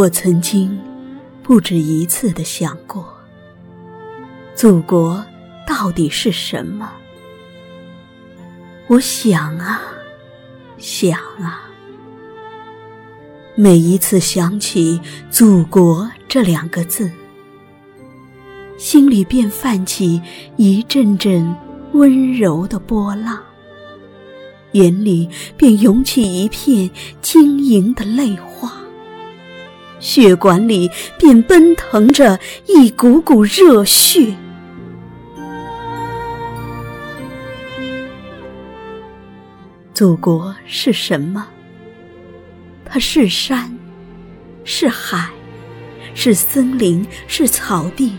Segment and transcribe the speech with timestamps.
[0.00, 0.80] 我曾经
[1.42, 3.06] 不止一次的想过，
[4.54, 5.22] 祖国
[5.66, 6.90] 到底是什么？
[8.86, 9.82] 我想啊，
[10.78, 11.68] 想啊，
[13.54, 14.98] 每一次想起
[15.30, 17.10] “祖国”这两个字，
[18.78, 20.18] 心里便泛起
[20.56, 21.54] 一阵阵
[21.92, 23.38] 温柔的波浪，
[24.72, 26.88] 眼里便涌起一片
[27.20, 28.72] 晶莹的泪花。
[30.00, 34.34] 血管里便奔腾着一股股热血。
[39.94, 41.46] 祖国是什么？
[42.84, 43.78] 它是山，
[44.64, 45.28] 是海，
[46.14, 48.16] 是森林，是草地，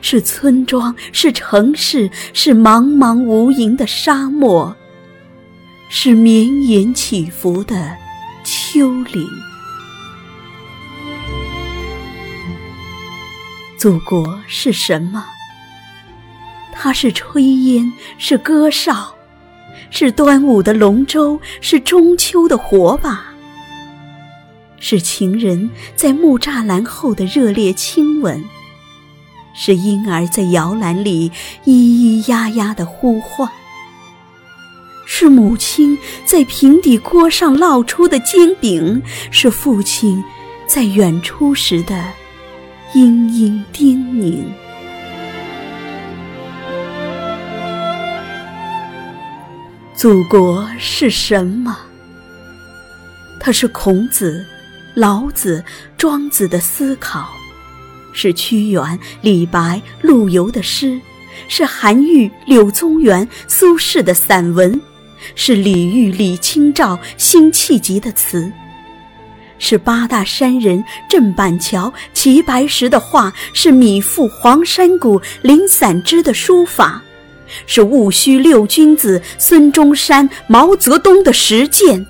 [0.00, 4.76] 是村庄，是城市，是茫茫无垠的沙漠，
[5.88, 7.96] 是绵延起伏的
[8.44, 9.26] 丘陵。
[13.82, 15.24] 祖国是什么？
[16.72, 19.12] 它是炊烟，是歌哨，
[19.90, 23.34] 是端午的龙舟，是中秋的火把，
[24.78, 28.44] 是情人在木栅栏后的热烈亲吻，
[29.52, 31.32] 是婴儿在摇篮里
[31.64, 33.50] 咿咿呀呀的呼唤，
[35.04, 40.22] 是母亲在平底锅上烙出的煎饼，是父亲
[40.68, 42.21] 在远出时的。
[42.94, 44.44] 殷殷叮咛。
[49.94, 51.74] 祖国是什么？
[53.40, 54.44] 它是孔子、
[54.92, 55.64] 老子、
[55.96, 57.30] 庄子的思考，
[58.12, 61.00] 是屈原、李白、陆游的诗，
[61.48, 64.78] 是韩愈、柳宗元、苏轼的散文，
[65.34, 68.52] 是李煜、李清照辛弃疾的词。
[69.64, 77.00] 是八大山人郑板桥、齐白石的画，是米芾、黄山谷、林散之的书法，
[77.64, 82.04] 是戊戌六君子孙中山、毛泽东的实践，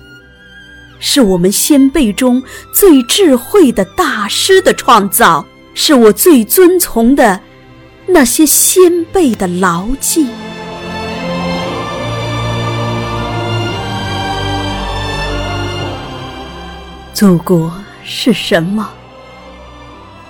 [0.99, 2.41] 是我们先辈中
[2.73, 7.39] 最智慧的大师的创造，是我最尊崇的
[8.07, 10.25] 那些先辈的牢记。
[17.13, 17.71] 祖国
[18.03, 18.89] 是什么？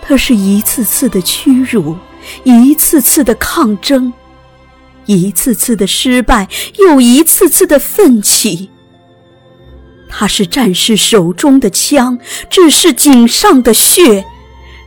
[0.01, 1.95] 它是一次次的屈辱，
[2.43, 4.11] 一次次的抗争，
[5.05, 6.47] 一次次的失败，
[6.79, 8.69] 又一次次的奋起。
[10.09, 14.25] 它是战士手中的枪，志士颈上的血，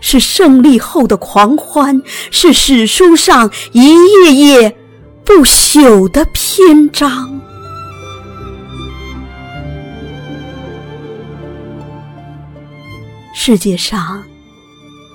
[0.02, 4.76] 是胜利后的狂欢，是史书上一页页
[5.24, 7.40] 不朽的篇章。
[13.48, 14.24] 世界上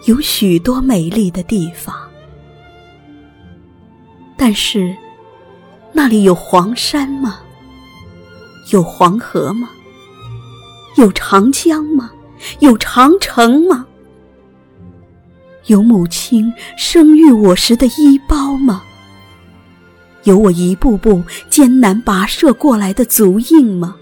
[0.05, 1.93] 有许多美丽的地方，
[4.37, 4.95] 但是
[5.91, 7.41] 那里有黄山吗？
[8.69, 9.69] 有黄河吗？
[10.95, 12.09] 有长江吗？
[12.59, 13.85] 有长城吗？
[15.65, 18.81] 有母亲生育我时的衣包吗？
[20.23, 23.97] 有我一步步艰难跋涉过来的足印吗？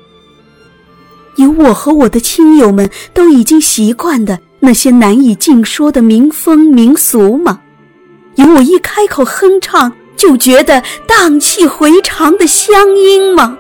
[1.40, 7.62] 有我和我的亲友们都已经习惯的那些难以尽说的民风民俗吗？
[8.36, 13.58] 有我一开口哼唱就觉得荡气回肠的乡音吗？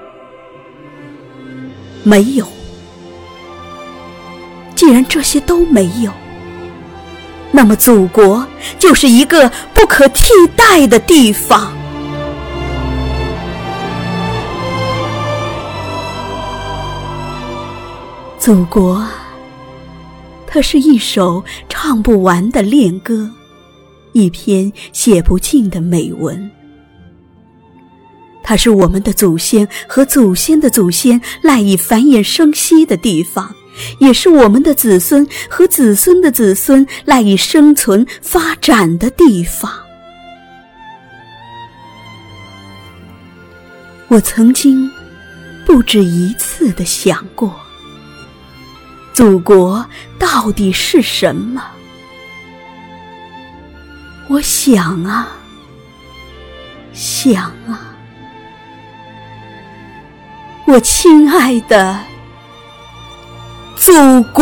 [2.04, 2.46] 没有。
[4.76, 6.12] 既然这些都没有，
[7.52, 8.46] 那么祖国
[8.78, 11.74] 就是一个不可替代的地方。
[18.50, 19.06] 祖国，
[20.48, 23.30] 它是一首唱不完的恋歌，
[24.14, 26.50] 一篇写不尽的美文。
[28.42, 33.54] 它是我们的祖先和祖先的祖先赖以繁衍生息的地方，
[34.00, 39.72] 也是我们的子孙和子孙的子孙赖以生存发展的地方。
[44.08, 44.90] 我曾经
[45.68, 47.56] 不止一次的想过。
[49.20, 49.86] 祖国
[50.18, 51.62] 到底是什么？
[54.30, 55.28] 我想啊，
[56.94, 57.82] 想啊，
[60.66, 62.00] 我亲爱的
[63.76, 64.42] 祖国。